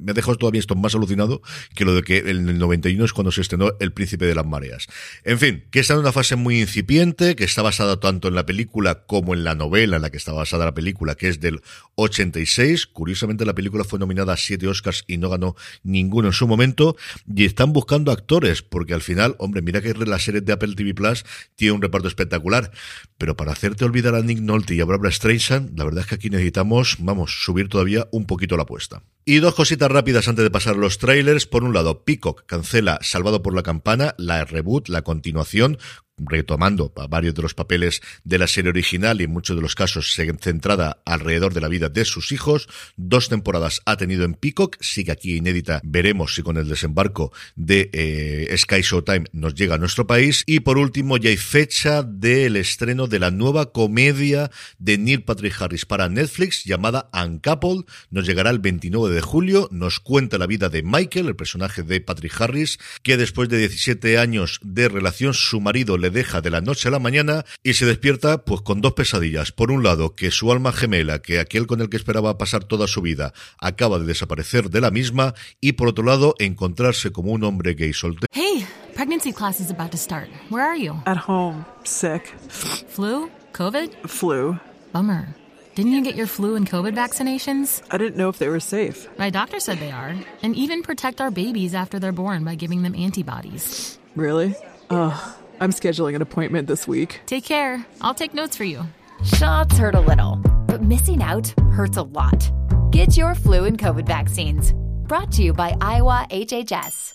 me 0.00 0.12
ha 0.12 0.14
dejado 0.14 0.36
todavía 0.36 0.60
esto 0.60 0.74
más 0.74 0.94
alucinado 0.94 1.42
que 1.74 1.84
lo 1.84 1.94
de 1.94 2.02
que 2.02 2.18
en 2.18 2.48
el 2.48 2.58
91 2.58 3.04
es 3.04 3.12
cuando 3.12 3.32
se 3.32 3.40
estrenó 3.40 3.72
El 3.80 3.92
Príncipe 3.92 4.26
de 4.26 4.34
las 4.34 4.46
Mareas. 4.46 4.86
En 5.24 5.38
fin, 5.38 5.64
que 5.70 5.80
está 5.80 5.94
en 5.94 6.00
una 6.00 6.12
fase 6.12 6.36
muy 6.36 6.60
incipiente, 6.60 7.36
que 7.36 7.44
está 7.44 7.62
basada 7.62 8.00
tanto 8.00 8.28
en 8.28 8.34
la 8.34 8.46
película 8.46 9.04
como 9.06 9.34
en 9.34 9.44
la 9.44 9.54
novela 9.54 9.96
en 9.96 10.02
la 10.02 10.10
que 10.10 10.16
está 10.16 10.32
basada 10.32 10.64
la 10.64 10.74
película, 10.74 11.14
que 11.14 11.28
es 11.28 11.40
del 11.40 11.60
86. 11.96 12.86
Curiosamente, 12.86 13.44
la 13.44 13.54
película 13.54 13.84
fue 13.84 13.98
nominada 13.98 14.32
a 14.32 14.36
siete 14.36 14.68
Oscars 14.68 15.04
y 15.06 15.18
no 15.18 15.28
ganó 15.30 15.56
ninguno 15.82 16.28
en 16.28 16.34
su 16.34 16.46
momento. 16.46 16.96
Y 17.34 17.44
están 17.44 17.72
buscando 17.72 18.12
actores, 18.12 18.62
porque 18.62 18.94
al 18.94 19.02
final, 19.02 19.36
hombre, 19.38 19.62
mira 19.62 19.80
que 19.80 19.94
la 19.94 20.18
serie 20.18 20.40
de 20.40 20.52
Apple 20.52 20.74
TV 20.74 20.94
Plus 20.94 21.24
tiene 21.56 21.72
un 21.72 21.82
reparto 21.82 22.08
espectacular. 22.08 22.70
Pero 23.18 23.36
para 23.36 23.52
hacerte 23.52 23.84
olvidar 23.84 24.14
a 24.14 24.22
Nick 24.22 24.40
Nolte 24.40 24.74
y 24.74 24.80
a 24.80 24.84
Barbara 24.84 25.10
Streisand, 25.10 25.78
la 25.78 25.84
verdad 25.84 26.00
es 26.00 26.06
que 26.06 26.14
aquí 26.16 26.30
necesitamos 26.30 26.81
vamos, 26.98 27.44
subir 27.44 27.68
todavía 27.68 28.08
un 28.12 28.26
poquito 28.26 28.56
la 28.56 28.64
apuesta. 28.64 29.02
Y 29.24 29.36
dos 29.36 29.54
cositas 29.54 29.90
rápidas 29.90 30.26
antes 30.26 30.42
de 30.42 30.50
pasar 30.50 30.76
los 30.76 30.98
trailers. 30.98 31.46
Por 31.46 31.62
un 31.62 31.72
lado, 31.72 32.04
Peacock 32.04 32.44
cancela 32.46 32.98
Salvado 33.02 33.42
por 33.42 33.54
la 33.54 33.62
Campana, 33.62 34.14
la 34.18 34.44
reboot, 34.44 34.88
la 34.88 35.02
continuación, 35.02 35.78
retomando 36.18 36.92
varios 37.08 37.34
de 37.34 37.42
los 37.42 37.54
papeles 37.54 38.02
de 38.24 38.38
la 38.38 38.46
serie 38.46 38.70
original 38.70 39.20
y 39.20 39.24
en 39.24 39.32
muchos 39.32 39.56
de 39.56 39.62
los 39.62 39.74
casos 39.74 40.14
centrada 40.40 41.02
alrededor 41.04 41.54
de 41.54 41.60
la 41.60 41.68
vida 41.68 41.88
de 41.88 42.04
sus 42.04 42.32
hijos. 42.32 42.68
Dos 42.96 43.28
temporadas 43.28 43.80
ha 43.86 43.96
tenido 43.96 44.24
en 44.24 44.34
Peacock, 44.34 44.76
sigue 44.80 45.12
aquí 45.12 45.36
inédita, 45.36 45.80
veremos 45.84 46.34
si 46.34 46.42
con 46.42 46.56
el 46.56 46.68
desembarco 46.68 47.32
de 47.56 47.90
eh, 47.92 48.54
Sky 48.56 48.82
Showtime 48.82 49.26
nos 49.32 49.54
llega 49.54 49.76
a 49.76 49.78
nuestro 49.78 50.06
país. 50.06 50.44
Y 50.46 50.60
por 50.60 50.78
último, 50.78 51.16
ya 51.16 51.30
hay 51.30 51.36
fecha 51.36 52.02
del 52.02 52.56
estreno 52.56 53.06
de 53.06 53.18
la 53.18 53.30
nueva 53.30 53.72
comedia 53.72 54.50
de 54.78 54.98
Neil 54.98 55.22
Patrick 55.22 55.60
Harris 55.60 55.86
para 55.86 56.08
Netflix 56.08 56.64
llamada 56.64 57.10
Uncoupled. 57.12 57.84
Nos 58.10 58.26
llegará 58.26 58.50
el 58.50 58.58
29 58.58 59.14
de 59.14 59.20
julio, 59.20 59.68
nos 59.72 60.00
cuenta 60.00 60.38
la 60.38 60.46
vida 60.46 60.68
de 60.68 60.82
Michael, 60.82 61.28
el 61.28 61.36
personaje 61.36 61.82
de 61.82 62.00
Patrick 62.00 62.40
Harris, 62.40 62.78
que 63.02 63.16
después 63.16 63.48
de 63.48 63.58
17 63.58 64.18
años 64.18 64.60
de 64.62 64.88
relación, 64.88 65.34
su 65.34 65.60
marido 65.60 65.98
le 65.98 66.10
deja 66.12 66.40
de 66.40 66.50
la 66.50 66.60
noche 66.60 66.88
a 66.88 66.90
la 66.90 66.98
mañana 66.98 67.44
y 67.62 67.74
se 67.74 67.86
despierta 67.86 68.44
pues 68.44 68.60
con 68.60 68.80
dos 68.80 68.92
pesadillas. 68.92 69.50
Por 69.52 69.72
un 69.72 69.82
lado, 69.82 70.14
que 70.14 70.30
su 70.30 70.52
alma 70.52 70.72
gemela, 70.72 71.20
que 71.20 71.40
aquel 71.40 71.66
con 71.66 71.80
el 71.80 71.88
que 71.88 71.96
esperaba 71.96 72.38
pasar 72.38 72.64
toda 72.64 72.86
su 72.86 73.02
vida, 73.02 73.32
acaba 73.58 73.98
de 73.98 74.06
desaparecer 74.06 74.70
de 74.70 74.80
la 74.80 74.90
misma 74.90 75.34
y 75.60 75.72
por 75.72 75.88
otro 75.88 76.04
lado, 76.04 76.34
encontrarse 76.38 77.10
como 77.10 77.32
un 77.32 77.42
hombre 77.44 77.74
gay 77.74 77.92
soltero. 77.92 78.26
Hey, 78.32 78.66
pregnancy 78.94 79.32
class 79.32 79.60
is 79.60 79.70
about 79.70 79.90
to 79.90 79.98
start. 79.98 80.28
Where 80.50 80.64
are 80.64 80.78
you? 80.78 80.94
At 81.06 81.28
home, 81.28 81.64
sick. 81.84 82.26
Flu? 82.48 83.30
COVID? 83.52 83.90
Flu. 84.06 84.58
Bummer. 84.92 85.34
Didn't 85.74 85.92
you 85.92 86.02
get 86.02 86.16
your 86.16 86.26
flu 86.26 86.54
and 86.54 86.68
COVID 86.68 86.94
vaccinations? 86.94 87.82
I 87.90 87.96
didn't 87.96 88.16
know 88.16 88.28
if 88.28 88.38
they 88.38 88.48
were 88.48 88.60
safe. 88.60 89.08
My 89.18 89.30
doctor 89.30 89.58
said 89.58 89.78
they 89.78 89.90
are, 89.90 90.14
and 90.42 90.54
even 90.54 90.82
protect 90.82 91.20
our 91.22 91.30
babies 91.30 91.74
after 91.74 91.98
they're 91.98 92.12
born 92.12 92.44
by 92.44 92.56
giving 92.56 92.82
them 92.82 92.94
antibodies. 92.94 93.98
Really? 94.14 94.54
Ugh. 94.90 95.34
I'm 95.62 95.70
scheduling 95.70 96.16
an 96.16 96.22
appointment 96.22 96.66
this 96.66 96.88
week. 96.88 97.20
Take 97.26 97.44
care. 97.44 97.86
I'll 98.00 98.14
take 98.14 98.34
notes 98.34 98.56
for 98.56 98.64
you. 98.64 98.82
Shots 99.22 99.78
hurt 99.78 99.94
a 99.94 100.00
little, 100.00 100.40
but 100.66 100.82
missing 100.82 101.22
out 101.22 101.54
hurts 101.70 101.96
a 101.96 102.02
lot. 102.02 102.50
Get 102.90 103.16
your 103.16 103.36
flu 103.36 103.64
and 103.66 103.78
COVID 103.78 104.04
vaccines. 104.04 104.74
Brought 105.06 105.30
to 105.36 105.42
you 105.42 105.52
by 105.52 105.76
Iowa 105.80 106.26
HHS. 106.30 107.14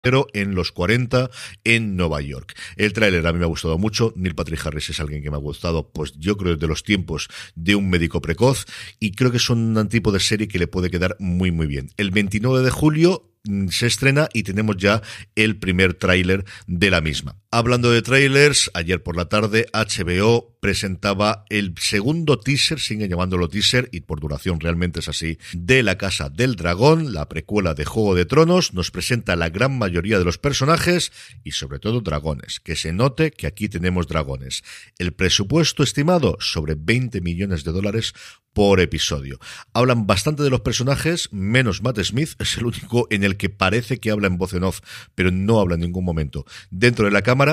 pero 0.00 0.26
en 0.34 0.54
los 0.54 0.70
40 0.70 1.30
en 1.64 1.96
Nueva 1.96 2.20
York. 2.20 2.54
El 2.76 2.92
tráiler 2.92 3.26
a 3.26 3.32
mí 3.32 3.38
me 3.38 3.46
ha 3.46 3.48
gustado 3.48 3.78
mucho. 3.78 4.12
Neil 4.16 4.34
Patrick 4.34 4.64
Harris 4.64 4.90
es 4.90 5.00
alguien 5.00 5.22
que 5.22 5.30
me 5.30 5.36
ha 5.36 5.40
gustado, 5.40 5.90
pues 5.90 6.12
yo 6.18 6.36
creo 6.36 6.54
desde 6.54 6.68
los 6.68 6.84
tiempos 6.84 7.28
de 7.54 7.74
un 7.74 7.88
médico 7.88 8.20
precoz 8.20 8.66
y 9.00 9.12
creo 9.12 9.30
que 9.30 9.38
es 9.38 9.48
un 9.48 9.88
tipo 9.88 10.12
de 10.12 10.20
serie 10.20 10.46
que 10.46 10.58
le 10.58 10.66
puede 10.66 10.90
quedar 10.90 11.16
muy 11.18 11.50
muy 11.50 11.66
bien. 11.66 11.88
El 11.96 12.10
29 12.10 12.62
de 12.62 12.70
julio 12.70 13.33
se 13.70 13.86
estrena 13.86 14.28
y 14.32 14.42
tenemos 14.42 14.76
ya 14.76 15.02
el 15.34 15.56
primer 15.56 15.94
tráiler 15.94 16.44
de 16.66 16.90
la 16.90 17.00
misma. 17.00 17.36
Hablando 17.56 17.92
de 17.92 18.02
trailers, 18.02 18.68
ayer 18.74 19.00
por 19.04 19.16
la 19.16 19.26
tarde 19.26 19.66
HBO 19.72 20.56
presentaba 20.58 21.44
el 21.50 21.74
segundo 21.78 22.40
teaser, 22.40 22.80
sigue 22.80 23.06
llamándolo 23.06 23.48
teaser 23.48 23.88
y 23.92 24.00
por 24.00 24.18
duración 24.18 24.58
realmente 24.58 24.98
es 24.98 25.08
así, 25.08 25.38
de 25.52 25.84
La 25.84 25.96
Casa 25.96 26.30
del 26.30 26.56
Dragón, 26.56 27.12
la 27.12 27.28
precuela 27.28 27.74
de 27.74 27.84
Juego 27.84 28.16
de 28.16 28.24
Tronos, 28.24 28.74
nos 28.74 28.90
presenta 28.90 29.36
la 29.36 29.50
gran 29.50 29.78
mayoría 29.78 30.18
de 30.18 30.24
los 30.24 30.36
personajes 30.36 31.12
y 31.44 31.52
sobre 31.52 31.78
todo 31.78 32.00
dragones, 32.00 32.58
que 32.58 32.74
se 32.74 32.92
note 32.92 33.30
que 33.30 33.46
aquí 33.46 33.68
tenemos 33.68 34.08
dragones. 34.08 34.64
El 34.98 35.12
presupuesto 35.12 35.84
estimado 35.84 36.36
sobre 36.40 36.74
20 36.74 37.20
millones 37.20 37.62
de 37.62 37.70
dólares 37.70 38.14
por 38.54 38.80
episodio. 38.80 39.38
Hablan 39.74 40.06
bastante 40.06 40.42
de 40.44 40.50
los 40.50 40.60
personajes, 40.62 41.28
menos 41.32 41.82
Matt 41.82 42.00
Smith, 42.02 42.30
es 42.38 42.56
el 42.56 42.66
único 42.66 43.06
en 43.10 43.24
el 43.24 43.36
que 43.36 43.50
parece 43.50 43.98
que 43.98 44.10
habla 44.10 44.28
en 44.28 44.38
voz 44.38 44.54
en 44.54 44.62
off, 44.62 44.80
pero 45.14 45.30
no 45.30 45.60
habla 45.60 45.74
en 45.74 45.82
ningún 45.82 46.04
momento 46.04 46.46
dentro 46.70 47.04
de 47.04 47.10
la 47.10 47.22
cámara. 47.22 47.43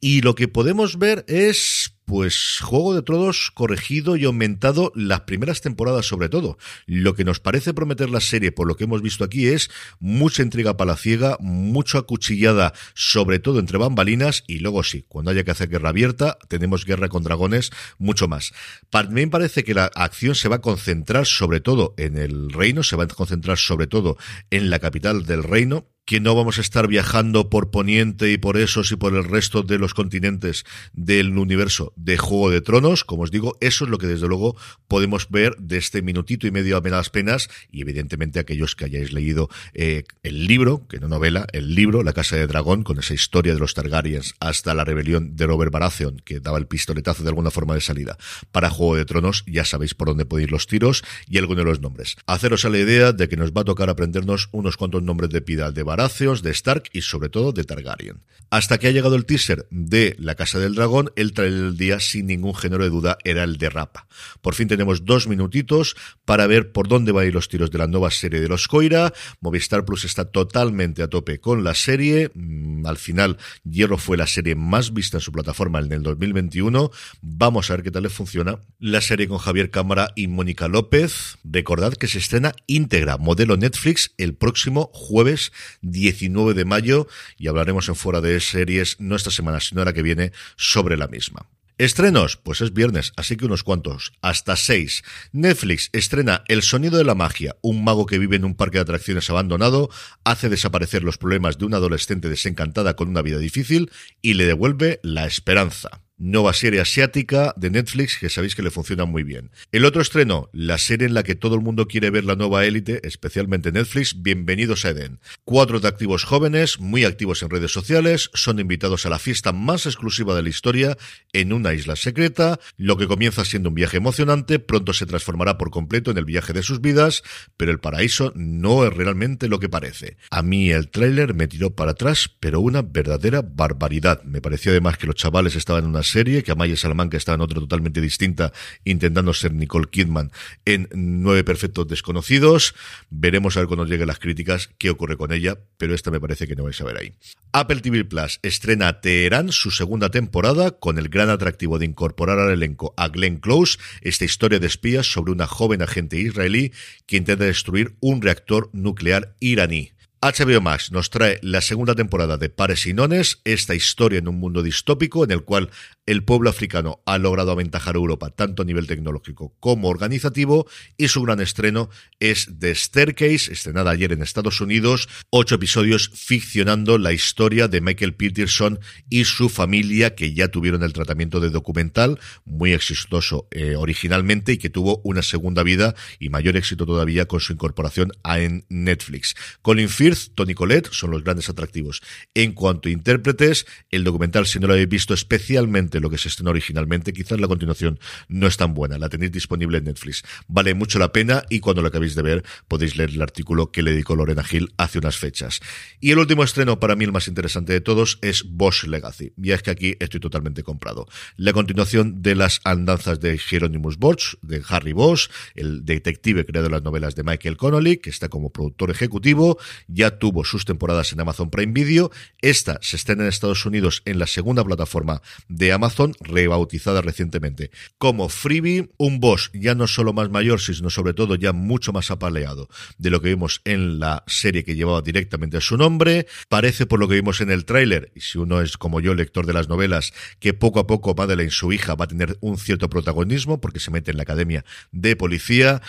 Y 0.00 0.22
lo 0.22 0.34
que 0.34 0.48
podemos 0.48 0.98
ver 0.98 1.24
es 1.28 1.96
pues 2.06 2.60
Juego 2.62 2.94
de 2.94 3.02
Tronos 3.02 3.50
corregido 3.52 4.16
y 4.16 4.24
aumentado 4.24 4.92
las 4.94 5.22
primeras 5.22 5.60
temporadas 5.60 6.06
sobre 6.06 6.28
todo. 6.28 6.56
Lo 6.86 7.14
que 7.14 7.24
nos 7.24 7.40
parece 7.40 7.74
prometer 7.74 8.08
la 8.08 8.20
serie, 8.20 8.52
por 8.52 8.68
lo 8.68 8.76
que 8.76 8.84
hemos 8.84 9.02
visto 9.02 9.24
aquí, 9.24 9.48
es 9.48 9.70
mucha 9.98 10.42
intriga 10.42 10.76
palaciega, 10.76 11.36
mucha 11.40 11.98
acuchillada, 11.98 12.72
sobre 12.94 13.40
todo 13.40 13.58
entre 13.58 13.76
bambalinas, 13.76 14.44
y 14.46 14.60
luego 14.60 14.84
sí, 14.84 15.04
cuando 15.08 15.32
haya 15.32 15.42
que 15.42 15.50
hacer 15.50 15.68
guerra 15.68 15.88
abierta, 15.88 16.38
tenemos 16.48 16.84
guerra 16.84 17.08
con 17.08 17.24
dragones, 17.24 17.72
mucho 17.98 18.28
más. 18.28 18.52
También 18.88 19.30
parece 19.30 19.64
que 19.64 19.74
la 19.74 19.86
acción 19.86 20.36
se 20.36 20.48
va 20.48 20.56
a 20.56 20.60
concentrar 20.60 21.26
sobre 21.26 21.60
todo 21.60 21.94
en 21.98 22.16
el 22.16 22.50
reino, 22.50 22.84
se 22.84 22.94
va 22.94 23.04
a 23.04 23.08
concentrar 23.08 23.58
sobre 23.58 23.88
todo 23.88 24.16
en 24.50 24.70
la 24.70 24.78
capital 24.78 25.26
del 25.26 25.42
reino, 25.42 25.88
que 26.06 26.20
no 26.20 26.36
vamos 26.36 26.58
a 26.58 26.60
estar 26.60 26.86
viajando 26.86 27.50
por 27.50 27.70
Poniente 27.72 28.30
y 28.30 28.38
por 28.38 28.56
esos 28.56 28.92
y 28.92 28.96
por 28.96 29.14
el 29.14 29.24
resto 29.24 29.64
de 29.64 29.76
los 29.76 29.92
continentes 29.92 30.64
del 30.92 31.36
universo 31.36 31.92
de 31.96 32.16
Juego 32.16 32.50
de 32.50 32.60
Tronos. 32.60 33.02
Como 33.02 33.24
os 33.24 33.32
digo, 33.32 33.58
eso 33.60 33.84
es 33.84 33.90
lo 33.90 33.98
que 33.98 34.06
desde 34.06 34.28
luego 34.28 34.56
podemos 34.86 35.28
ver 35.30 35.56
de 35.56 35.78
este 35.78 36.02
minutito 36.02 36.46
y 36.46 36.52
medio 36.52 36.76
a 36.76 36.80
menos 36.80 37.10
penas 37.10 37.48
y 37.72 37.82
evidentemente 37.82 38.38
aquellos 38.38 38.76
que 38.76 38.84
hayáis 38.84 39.12
leído 39.12 39.50
eh, 39.74 40.04
el 40.22 40.46
libro, 40.46 40.86
que 40.86 41.00
no 41.00 41.08
novela, 41.08 41.48
el 41.52 41.74
libro, 41.74 42.04
La 42.04 42.12
Casa 42.12 42.36
de 42.36 42.46
Dragón, 42.46 42.84
con 42.84 43.00
esa 43.00 43.12
historia 43.12 43.52
de 43.52 43.58
los 43.58 43.74
Targaryens 43.74 44.36
hasta 44.38 44.74
la 44.74 44.84
rebelión 44.84 45.34
de 45.34 45.46
Robert 45.46 45.72
Baratheon, 45.72 46.22
que 46.24 46.38
daba 46.38 46.58
el 46.58 46.68
pistoletazo 46.68 47.24
de 47.24 47.30
alguna 47.30 47.50
forma 47.50 47.74
de 47.74 47.80
salida 47.80 48.16
para 48.52 48.70
Juego 48.70 48.94
de 48.94 49.06
Tronos, 49.06 49.42
ya 49.48 49.64
sabéis 49.64 49.94
por 49.94 50.06
dónde 50.06 50.24
podéis 50.24 50.52
los 50.52 50.68
tiros 50.68 51.02
y 51.28 51.38
alguno 51.38 51.62
de 51.62 51.66
los 51.66 51.80
nombres. 51.80 52.16
Haceros 52.26 52.64
a 52.64 52.70
la 52.70 52.78
idea 52.78 53.12
de 53.12 53.28
que 53.28 53.36
nos 53.36 53.50
va 53.50 53.62
a 53.62 53.64
tocar 53.64 53.90
aprendernos 53.90 54.48
unos 54.52 54.76
cuantos 54.76 55.02
nombres 55.02 55.30
de 55.30 55.40
pida 55.40 55.72
de 55.72 55.82
Baratheon, 55.96 56.42
de 56.42 56.50
Stark 56.50 56.90
y 56.92 57.02
sobre 57.02 57.28
todo 57.28 57.52
de 57.52 57.64
Targaryen. 57.64 58.22
Hasta 58.48 58.78
que 58.78 58.86
ha 58.86 58.92
llegado 58.92 59.16
el 59.16 59.26
teaser 59.26 59.66
de 59.70 60.14
La 60.20 60.36
Casa 60.36 60.60
del 60.60 60.76
Dragón, 60.76 61.10
el 61.16 61.32
trailer 61.32 61.62
del 61.62 61.76
día 61.76 61.98
sin 61.98 62.26
ningún 62.26 62.54
género 62.54 62.84
de 62.84 62.90
duda 62.90 63.18
era 63.24 63.42
el 63.42 63.56
de 63.56 63.70
Rapa. 63.70 64.06
Por 64.40 64.54
fin 64.54 64.68
tenemos 64.68 65.04
dos 65.04 65.26
minutitos 65.26 65.96
para 66.24 66.46
ver 66.46 66.70
por 66.70 66.86
dónde 66.86 67.10
van 67.10 67.24
a 67.24 67.26
ir 67.26 67.34
los 67.34 67.48
tiros 67.48 67.72
de 67.72 67.78
la 67.78 67.88
nueva 67.88 68.10
serie 68.10 68.40
de 68.40 68.48
los 68.48 68.68
Coira. 68.68 69.12
Movistar 69.40 69.84
Plus 69.84 70.04
está 70.04 70.26
totalmente 70.26 71.02
a 71.02 71.08
tope 71.08 71.40
con 71.40 71.64
la 71.64 71.74
serie. 71.74 72.30
Mm, 72.34 72.86
al 72.86 72.98
final, 72.98 73.36
Hierro 73.64 73.98
fue 73.98 74.16
la 74.16 74.28
serie 74.28 74.54
más 74.54 74.92
vista 74.92 75.16
en 75.16 75.22
su 75.22 75.32
plataforma 75.32 75.80
en 75.80 75.92
el 75.92 76.02
2021. 76.02 76.90
Vamos 77.22 77.70
a 77.70 77.74
ver 77.74 77.82
qué 77.82 77.90
tal 77.90 78.04
le 78.04 78.10
funciona. 78.10 78.60
La 78.78 79.00
serie 79.00 79.26
con 79.26 79.38
Javier 79.38 79.70
Cámara 79.70 80.12
y 80.14 80.28
Mónica 80.28 80.68
López. 80.68 81.38
Recordad 81.42 81.94
que 81.94 82.06
se 82.06 82.18
estrena 82.18 82.52
íntegra, 82.68 83.16
modelo 83.16 83.56
Netflix, 83.56 84.12
el 84.18 84.34
próximo 84.34 84.90
jueves 84.92 85.52
19 85.90 86.54
de 86.54 86.64
mayo 86.64 87.06
y 87.36 87.48
hablaremos 87.48 87.88
en 87.88 87.96
fuera 87.96 88.20
de 88.20 88.40
series 88.40 88.96
no 89.00 89.16
esta 89.16 89.30
semana, 89.30 89.60
sino 89.60 89.84
la 89.84 89.92
que 89.92 90.02
viene 90.02 90.32
sobre 90.56 90.96
la 90.96 91.08
misma. 91.08 91.48
Estrenos, 91.78 92.38
pues 92.38 92.62
es 92.62 92.72
viernes, 92.72 93.12
así 93.16 93.36
que 93.36 93.44
unos 93.44 93.62
cuantos, 93.62 94.14
hasta 94.22 94.56
seis. 94.56 95.04
Netflix 95.32 95.90
estrena 95.92 96.42
El 96.48 96.62
sonido 96.62 96.96
de 96.96 97.04
la 97.04 97.14
magia, 97.14 97.56
un 97.60 97.84
mago 97.84 98.06
que 98.06 98.18
vive 98.18 98.36
en 98.36 98.46
un 98.46 98.54
parque 98.54 98.78
de 98.78 98.82
atracciones 98.82 99.28
abandonado, 99.28 99.90
hace 100.24 100.48
desaparecer 100.48 101.04
los 101.04 101.18
problemas 101.18 101.58
de 101.58 101.66
una 101.66 101.76
adolescente 101.76 102.30
desencantada 102.30 102.96
con 102.96 103.08
una 103.08 103.20
vida 103.20 103.38
difícil 103.38 103.90
y 104.22 104.34
le 104.34 104.46
devuelve 104.46 105.00
la 105.02 105.26
esperanza 105.26 106.05
nueva 106.18 106.52
serie 106.54 106.80
asiática 106.80 107.52
de 107.56 107.70
Netflix 107.70 108.16
que 108.18 108.30
sabéis 108.30 108.54
que 108.54 108.62
le 108.62 108.70
funciona 108.70 109.04
muy 109.04 109.22
bien. 109.22 109.50
El 109.70 109.84
otro 109.84 110.00
estreno, 110.00 110.48
la 110.52 110.78
serie 110.78 111.06
en 111.06 111.14
la 111.14 111.22
que 111.22 111.34
todo 111.34 111.54
el 111.54 111.60
mundo 111.60 111.86
quiere 111.86 112.10
ver 112.10 112.24
la 112.24 112.36
nueva 112.36 112.64
élite, 112.64 113.06
especialmente 113.06 113.70
Netflix, 113.70 114.22
Bienvenidos 114.22 114.84
a 114.84 114.90
Eden. 114.90 115.20
Cuatro 115.44 115.76
activos 115.86 116.24
jóvenes, 116.24 116.80
muy 116.80 117.04
activos 117.04 117.42
en 117.42 117.50
redes 117.50 117.70
sociales, 117.70 118.30
son 118.32 118.58
invitados 118.58 119.04
a 119.04 119.10
la 119.10 119.18
fiesta 119.18 119.52
más 119.52 119.84
exclusiva 119.84 120.34
de 120.34 120.42
la 120.42 120.48
historia 120.48 120.96
en 121.32 121.52
una 121.52 121.74
isla 121.74 121.96
secreta. 121.96 122.58
Lo 122.78 122.96
que 122.96 123.06
comienza 123.06 123.44
siendo 123.44 123.68
un 123.68 123.74
viaje 123.74 123.98
emocionante, 123.98 124.58
pronto 124.58 124.94
se 124.94 125.06
transformará 125.06 125.58
por 125.58 125.70
completo 125.70 126.10
en 126.10 126.18
el 126.18 126.24
viaje 126.24 126.54
de 126.54 126.62
sus 126.62 126.80
vidas, 126.80 127.22
pero 127.56 127.72
el 127.72 127.78
paraíso 127.78 128.32
no 128.34 128.86
es 128.86 128.92
realmente 128.92 129.48
lo 129.48 129.60
que 129.60 129.68
parece. 129.68 130.16
A 130.30 130.42
mí 130.42 130.70
el 130.70 130.88
tráiler 130.88 131.34
me 131.34 131.46
tiró 131.46 131.74
para 131.74 131.90
atrás, 131.90 132.30
pero 132.40 132.60
una 132.60 132.80
verdadera 132.82 133.42
barbaridad. 133.42 134.22
Me 134.24 134.40
pareció 134.40 134.72
además 134.72 134.96
que 134.96 135.06
los 135.06 135.16
chavales 135.16 135.56
estaban 135.56 135.84
en 135.84 135.90
una 135.90 136.05
serie, 136.06 136.42
que 136.42 136.52
Amaya 136.52 136.76
Salamanca 136.76 137.18
estaba 137.18 137.36
en 137.36 137.42
otra 137.42 137.60
totalmente 137.60 138.00
distinta, 138.00 138.52
intentando 138.84 139.34
ser 139.34 139.52
Nicole 139.52 139.88
Kidman 139.90 140.32
en 140.64 140.88
Nueve 140.94 141.44
Perfectos 141.44 141.86
Desconocidos. 141.88 142.74
Veremos 143.10 143.56
a 143.56 143.60
ver 143.60 143.66
cuando 143.66 143.84
lleguen 143.84 144.06
las 144.06 144.18
críticas 144.18 144.70
qué 144.78 144.88
ocurre 144.88 145.18
con 145.18 145.32
ella, 145.32 145.58
pero 145.76 145.94
esta 145.94 146.10
me 146.10 146.20
parece 146.20 146.46
que 146.46 146.56
no 146.56 146.64
vais 146.64 146.80
a 146.80 146.84
ver 146.84 146.96
ahí. 146.98 147.12
Apple 147.52 147.80
TV 147.80 148.04
Plus 148.04 148.38
estrena 148.42 149.00
Teherán 149.00 149.52
su 149.52 149.70
segunda 149.70 150.10
temporada 150.10 150.72
con 150.72 150.98
el 150.98 151.08
gran 151.08 151.30
atractivo 151.30 151.78
de 151.78 151.86
incorporar 151.86 152.38
al 152.38 152.50
elenco 152.50 152.94
a 152.96 153.08
Glenn 153.08 153.38
Close, 153.38 153.78
esta 154.00 154.24
historia 154.24 154.58
de 154.58 154.66
espías 154.66 155.10
sobre 155.10 155.32
una 155.32 155.46
joven 155.46 155.82
agente 155.82 156.18
israelí 156.18 156.72
que 157.06 157.16
intenta 157.16 157.44
destruir 157.44 157.96
un 158.00 158.22
reactor 158.22 158.70
nuclear 158.72 159.34
iraní. 159.40 159.92
HBO 160.22 160.60
Max 160.60 160.90
nos 160.92 161.10
trae 161.10 161.38
la 161.42 161.60
segunda 161.60 161.94
temporada 161.94 162.38
de 162.38 162.48
Pares 162.48 162.86
y 162.86 162.94
Nones, 162.94 163.40
esta 163.44 163.74
historia 163.74 164.18
en 164.18 164.28
un 164.28 164.40
mundo 164.40 164.62
distópico 164.62 165.22
en 165.24 165.30
el 165.30 165.44
cual 165.44 165.70
el 166.06 166.22
pueblo 166.22 166.48
africano 166.48 167.02
ha 167.04 167.18
logrado 167.18 167.50
aventajar 167.50 167.96
a 167.96 167.98
Europa 167.98 168.30
tanto 168.30 168.62
a 168.62 168.64
nivel 168.64 168.86
tecnológico 168.86 169.54
como 169.60 169.88
organizativo 169.88 170.66
y 170.96 171.08
su 171.08 171.22
gran 171.22 171.40
estreno 171.40 171.90
es 172.20 172.48
The 172.58 172.74
Staircase, 172.74 173.52
estrenada 173.52 173.90
ayer 173.90 174.12
en 174.12 174.22
Estados 174.22 174.60
Unidos, 174.60 175.08
ocho 175.30 175.56
episodios 175.56 176.10
ficcionando 176.14 176.98
la 176.98 177.12
historia 177.12 177.68
de 177.68 177.80
Michael 177.80 178.14
Peterson 178.14 178.78
y 179.10 179.24
su 179.24 179.48
familia 179.48 180.14
que 180.14 180.32
ya 180.32 180.48
tuvieron 180.48 180.82
el 180.82 180.92
tratamiento 180.92 181.40
de 181.40 181.50
documental, 181.50 182.20
muy 182.44 182.72
exitoso 182.72 183.48
eh, 183.50 183.74
originalmente 183.76 184.52
y 184.52 184.58
que 184.58 184.70
tuvo 184.70 185.00
una 185.04 185.22
segunda 185.22 185.62
vida 185.62 185.94
y 186.18 186.28
mayor 186.28 186.56
éxito 186.56 186.86
todavía 186.86 187.26
con 187.26 187.40
su 187.40 187.52
incorporación 187.52 188.12
a 188.22 188.38
Netflix. 188.68 189.34
Colin 189.62 189.88
Firth, 189.88 190.34
Tony 190.34 190.54
Collette 190.54 190.92
son 190.92 191.10
los 191.10 191.24
grandes 191.24 191.48
atractivos. 191.48 192.02
En 192.34 192.52
cuanto 192.52 192.88
a 192.88 192.92
intérpretes, 192.92 193.66
el 193.90 194.04
documental, 194.04 194.46
si 194.46 194.60
no 194.60 194.66
lo 194.66 194.74
habéis 194.74 194.88
visto 194.88 195.14
especialmente 195.14 195.95
lo 196.00 196.10
que 196.10 196.18
se 196.18 196.28
estrenó 196.28 196.50
originalmente. 196.50 197.12
Quizás 197.12 197.40
la 197.40 197.48
continuación 197.48 197.98
no 198.28 198.46
es 198.46 198.56
tan 198.56 198.74
buena. 198.74 198.98
La 198.98 199.08
tenéis 199.08 199.32
disponible 199.32 199.78
en 199.78 199.84
Netflix. 199.84 200.22
Vale 200.48 200.74
mucho 200.74 200.98
la 200.98 201.12
pena 201.12 201.42
y 201.50 201.60
cuando 201.60 201.82
lo 201.82 201.88
acabéis 201.88 202.14
de 202.14 202.22
ver 202.22 202.44
podéis 202.68 202.96
leer 202.96 203.10
el 203.10 203.22
artículo 203.22 203.70
que 203.70 203.82
le 203.82 203.92
dedicó 203.92 204.16
Lorena 204.16 204.44
Gil 204.44 204.72
hace 204.76 204.98
unas 204.98 205.16
fechas. 205.16 205.60
Y 206.00 206.10
el 206.10 206.18
último 206.18 206.44
estreno, 206.44 206.78
para 206.80 206.96
mí 206.96 207.04
el 207.04 207.12
más 207.12 207.28
interesante 207.28 207.72
de 207.72 207.80
todos, 207.80 208.18
es 208.22 208.44
Bosch 208.48 208.84
Legacy. 208.84 209.32
Y 209.36 209.52
es 209.52 209.62
que 209.62 209.70
aquí 209.70 209.96
estoy 210.00 210.20
totalmente 210.20 210.62
comprado. 210.62 211.06
La 211.36 211.52
continuación 211.52 212.22
de 212.22 212.34
las 212.34 212.60
andanzas 212.64 213.20
de 213.20 213.38
Hieronymus 213.38 213.98
Bosch, 213.98 214.34
de 214.42 214.62
Harry 214.68 214.92
Bosch, 214.92 215.30
el 215.54 215.84
detective 215.84 216.44
creado 216.44 216.66
en 216.66 216.72
las 216.72 216.82
novelas 216.82 217.14
de 217.14 217.22
Michael 217.22 217.56
Connolly, 217.56 217.98
que 217.98 218.10
está 218.10 218.28
como 218.28 218.50
productor 218.50 218.90
ejecutivo, 218.90 219.58
ya 219.88 220.18
tuvo 220.18 220.44
sus 220.44 220.64
temporadas 220.64 221.12
en 221.12 221.20
Amazon 221.20 221.50
Prime 221.50 221.72
Video. 221.72 222.10
Esta 222.40 222.78
se 222.82 222.96
estrena 222.96 223.22
en 223.22 223.28
Estados 223.28 223.64
Unidos 223.66 224.02
en 224.04 224.18
la 224.18 224.26
segunda 224.26 224.64
plataforma 224.64 225.22
de 225.48 225.72
Amazon 225.72 225.85
Amazon, 225.86 226.14
rebautizada 226.18 227.00
recientemente 227.00 227.70
como 227.96 228.28
Freebie, 228.28 228.90
un 228.98 229.20
boss 229.20 229.52
ya 229.54 229.76
no 229.76 229.86
solo 229.86 230.12
más 230.12 230.30
mayor, 230.30 230.60
sino 230.60 230.90
sobre 230.90 231.14
todo 231.14 231.36
ya 231.36 231.52
mucho 231.52 231.92
más 231.92 232.10
apaleado 232.10 232.68
de 232.98 233.10
lo 233.10 233.22
que 233.22 233.28
vimos 233.28 233.60
en 233.64 234.00
la 234.00 234.24
serie 234.26 234.64
que 234.64 234.74
llevaba 234.74 235.00
directamente 235.00 235.58
a 235.58 235.60
su 235.60 235.76
nombre. 235.76 236.26
Parece 236.48 236.86
por 236.86 236.98
lo 236.98 237.06
que 237.06 237.14
vimos 237.14 237.40
en 237.40 237.52
el 237.52 237.64
tráiler, 237.64 238.10
y 238.16 238.20
si 238.20 238.36
uno 238.38 238.62
es 238.62 238.76
como 238.76 239.00
yo 239.00 239.14
lector 239.14 239.46
de 239.46 239.52
las 239.52 239.68
novelas, 239.68 240.12
que 240.40 240.54
poco 240.54 240.80
a 240.80 240.88
poco 240.88 241.14
Madeleine, 241.14 241.52
su 241.52 241.72
hija, 241.72 241.94
va 241.94 242.06
a 242.06 242.08
tener 242.08 242.36
un 242.40 242.58
cierto 242.58 242.90
protagonismo 242.90 243.60
porque 243.60 243.78
se 243.78 243.92
mete 243.92 244.10
en 244.10 244.16
la 244.16 244.24
academia 244.24 244.64
de 244.90 245.14
policía. 245.14 245.82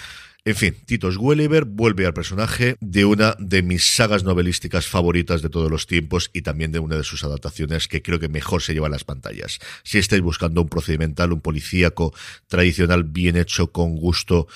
En 0.45 0.55
fin, 0.55 0.75
Titus 0.85 1.17
Welliver 1.17 1.65
vuelve 1.65 2.05
al 2.05 2.13
personaje 2.13 2.77
de 2.79 3.03
una 3.03 3.35
de 3.37 3.63
mis 3.63 3.95
sagas 3.95 4.23
novelísticas 4.23 4.87
favoritas 4.87 5.41
de 5.41 5.49
todos 5.49 5.69
los 5.69 5.87
tiempos 5.87 6.29
y 6.31 6.41
también 6.41 6.71
de 6.71 6.79
una 6.79 6.95
de 6.95 7.03
sus 7.03 7.23
adaptaciones 7.25 7.89
que 7.89 8.01
creo 8.01 8.19
que 8.19 8.29
mejor 8.29 8.61
se 8.61 8.73
lleva 8.73 8.87
a 8.87 8.91
las 8.91 9.03
pantallas. 9.03 9.59
Si 9.83 9.97
estáis 9.97 10.21
buscando 10.21 10.61
un 10.61 10.69
procedimental, 10.69 11.33
un 11.33 11.41
policíaco 11.41 12.13
tradicional 12.47 13.03
bien 13.03 13.35
hecho, 13.35 13.73
con 13.73 13.97
gusto, 13.97 14.47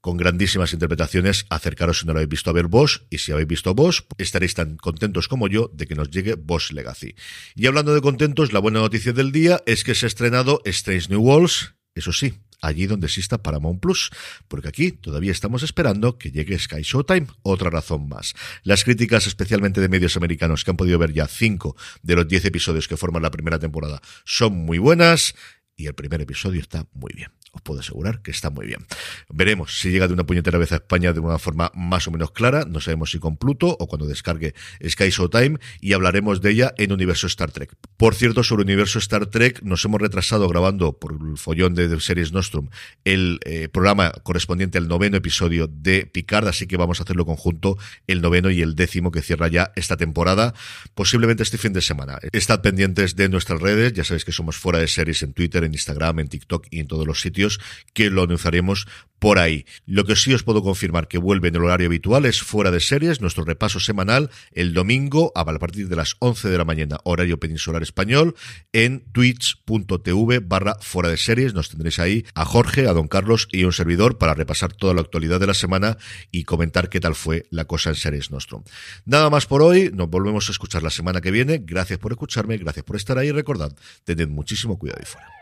con 0.00 0.16
grandísimas 0.16 0.72
interpretaciones, 0.72 1.46
acercaros 1.50 2.00
si 2.00 2.06
no 2.06 2.12
lo 2.12 2.18
habéis 2.18 2.30
visto 2.30 2.50
a 2.50 2.52
ver 2.52 2.66
Bosch, 2.66 3.02
y 3.10 3.18
si 3.18 3.32
habéis 3.32 3.48
visto 3.48 3.74
Bosch, 3.74 4.02
estaréis 4.16 4.54
tan 4.54 4.76
contentos 4.76 5.28
como 5.28 5.48
yo 5.48 5.70
de 5.72 5.86
que 5.86 5.94
nos 5.94 6.10
llegue 6.10 6.34
Bosch 6.34 6.72
Legacy. 6.72 7.14
Y 7.54 7.66
hablando 7.66 7.94
de 7.94 8.00
contentos, 8.00 8.52
la 8.52 8.60
buena 8.60 8.80
noticia 8.80 9.12
del 9.12 9.32
día 9.32 9.62
es 9.66 9.84
que 9.84 9.94
se 9.94 10.06
ha 10.06 10.08
estrenado 10.08 10.62
Strange 10.64 11.08
New 11.10 11.20
Worlds, 11.20 11.74
eso 11.94 12.12
sí, 12.12 12.34
allí 12.60 12.86
donde 12.86 13.06
exista 13.06 13.42
Paramount 13.42 13.80
Plus, 13.80 14.10
porque 14.48 14.68
aquí 14.68 14.92
todavía 14.92 15.32
estamos 15.32 15.62
esperando 15.62 16.18
que 16.18 16.30
llegue 16.30 16.58
Sky 16.58 16.82
Showtime, 16.82 17.26
otra 17.42 17.70
razón 17.70 18.08
más. 18.08 18.34
Las 18.62 18.84
críticas, 18.84 19.26
especialmente 19.26 19.80
de 19.80 19.88
medios 19.88 20.16
americanos 20.16 20.64
que 20.64 20.70
han 20.70 20.76
podido 20.76 20.98
ver 20.98 21.12
ya 21.12 21.26
cinco 21.26 21.76
de 22.02 22.16
los 22.16 22.28
diez 22.28 22.44
episodios 22.44 22.88
que 22.88 22.96
forman 22.96 23.22
la 23.22 23.30
primera 23.30 23.58
temporada, 23.58 24.00
son 24.24 24.54
muy 24.54 24.78
buenas 24.78 25.34
y 25.76 25.86
el 25.86 25.94
primer 25.94 26.20
episodio 26.20 26.60
está 26.60 26.86
muy 26.92 27.12
bien 27.14 27.37
os 27.58 27.62
puedo 27.62 27.80
asegurar 27.80 28.22
que 28.22 28.30
está 28.30 28.50
muy 28.50 28.66
bien. 28.66 28.86
Veremos 29.28 29.78
si 29.78 29.90
llega 29.90 30.06
de 30.06 30.14
una 30.14 30.24
puñetera 30.24 30.58
vez 30.58 30.72
a 30.72 30.76
España 30.76 31.12
de 31.12 31.20
una 31.20 31.38
forma 31.38 31.70
más 31.74 32.06
o 32.06 32.10
menos 32.10 32.30
clara, 32.30 32.64
no 32.64 32.80
sabemos 32.80 33.10
si 33.10 33.18
con 33.18 33.36
Pluto 33.36 33.76
o 33.78 33.86
cuando 33.86 34.06
descargue 34.06 34.54
Sky 34.86 35.10
Showtime 35.10 35.58
y 35.80 35.92
hablaremos 35.92 36.40
de 36.40 36.50
ella 36.50 36.74
en 36.78 36.92
Universo 36.92 37.26
Star 37.26 37.50
Trek. 37.50 37.74
Por 37.96 38.14
cierto, 38.14 38.42
sobre 38.42 38.62
Universo 38.62 38.98
Star 38.98 39.26
Trek 39.26 39.62
nos 39.62 39.84
hemos 39.84 40.00
retrasado 40.00 40.48
grabando 40.48 40.98
por 40.98 41.12
el 41.12 41.36
follón 41.36 41.74
de, 41.74 41.98
Series 41.98 42.32
Nostrum 42.32 42.68
el 43.04 43.40
eh, 43.44 43.68
programa 43.68 44.12
correspondiente 44.22 44.78
al 44.78 44.86
noveno 44.86 45.16
episodio 45.16 45.66
de 45.66 46.06
Picard, 46.06 46.46
así 46.46 46.66
que 46.66 46.76
vamos 46.76 47.00
a 47.00 47.02
hacerlo 47.02 47.26
conjunto 47.26 47.76
el 48.06 48.20
noveno 48.20 48.50
y 48.50 48.62
el 48.62 48.76
décimo 48.76 49.10
que 49.10 49.20
cierra 49.20 49.48
ya 49.48 49.72
esta 49.74 49.96
temporada, 49.96 50.54
posiblemente 50.94 51.42
este 51.42 51.58
fin 51.58 51.72
de 51.72 51.80
semana. 51.80 52.18
Estad 52.30 52.60
pendientes 52.60 53.16
de 53.16 53.28
nuestras 53.28 53.60
redes, 53.60 53.94
ya 53.94 54.04
sabéis 54.04 54.24
que 54.24 54.32
somos 54.32 54.56
fuera 54.56 54.78
de 54.78 54.86
series 54.86 55.22
en 55.22 55.32
Twitter, 55.32 55.64
en 55.64 55.72
Instagram, 55.72 56.20
en 56.20 56.28
TikTok 56.28 56.68
y 56.70 56.80
en 56.80 56.86
todos 56.86 57.06
los 57.06 57.20
sitios 57.20 57.47
que 57.94 58.10
lo 58.10 58.24
anunciaremos 58.24 58.86
por 59.18 59.38
ahí. 59.38 59.66
Lo 59.86 60.04
que 60.04 60.16
sí 60.16 60.32
os 60.32 60.42
puedo 60.42 60.62
confirmar 60.62 61.08
que 61.08 61.18
vuelve 61.18 61.48
en 61.48 61.56
el 61.56 61.64
horario 61.64 61.86
habitual 61.86 62.24
es 62.24 62.40
fuera 62.40 62.70
de 62.70 62.80
series, 62.80 63.20
nuestro 63.20 63.44
repaso 63.44 63.80
semanal 63.80 64.30
el 64.52 64.74
domingo 64.74 65.32
a 65.34 65.44
partir 65.44 65.88
de 65.88 65.96
las 65.96 66.16
11 66.20 66.48
de 66.48 66.58
la 66.58 66.64
mañana, 66.64 66.98
horario 67.04 67.40
peninsular 67.40 67.82
español, 67.82 68.34
en 68.72 69.04
twitch.tv 69.12 70.40
barra 70.40 70.76
fuera 70.80 71.08
de 71.08 71.16
series. 71.16 71.54
Nos 71.54 71.70
tendréis 71.70 71.98
ahí 71.98 72.24
a 72.34 72.44
Jorge, 72.44 72.86
a 72.86 72.92
don 72.92 73.08
Carlos 73.08 73.48
y 73.50 73.64
un 73.64 73.72
servidor 73.72 74.18
para 74.18 74.34
repasar 74.34 74.72
toda 74.72 74.94
la 74.94 75.00
actualidad 75.00 75.40
de 75.40 75.46
la 75.46 75.54
semana 75.54 75.98
y 76.30 76.44
comentar 76.44 76.88
qué 76.88 77.00
tal 77.00 77.14
fue 77.14 77.46
la 77.50 77.64
cosa 77.64 77.90
en 77.90 77.96
series 77.96 78.30
nuestro. 78.30 78.62
Nada 79.04 79.30
más 79.30 79.46
por 79.46 79.62
hoy, 79.62 79.90
nos 79.92 80.08
volvemos 80.08 80.48
a 80.48 80.52
escuchar 80.52 80.82
la 80.82 80.90
semana 80.90 81.20
que 81.20 81.30
viene. 81.30 81.60
Gracias 81.64 81.98
por 81.98 82.12
escucharme, 82.12 82.56
gracias 82.56 82.84
por 82.84 82.96
estar 82.96 83.18
ahí 83.18 83.32
recordad, 83.32 83.74
tened 84.04 84.28
muchísimo 84.28 84.78
cuidado 84.78 85.00
y 85.02 85.06
fuera. 85.06 85.37